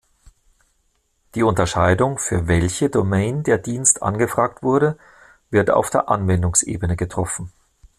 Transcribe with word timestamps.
Die 1.35 1.43
Unterscheidung, 1.43 2.17
für 2.17 2.47
welche 2.47 2.89
Domain 2.89 3.43
der 3.43 3.59
Dienst 3.59 4.01
angefragt 4.01 4.63
wurde, 4.63 4.97
wird 5.51 5.69
auf 5.69 5.91
der 5.91 6.09
Anwendungsebene 6.09 6.95
getroffen. 6.97 7.53